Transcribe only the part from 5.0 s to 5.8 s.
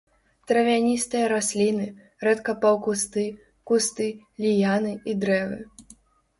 і дрэвы.